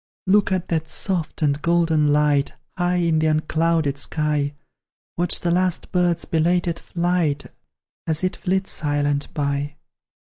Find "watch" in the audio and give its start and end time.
5.15-5.41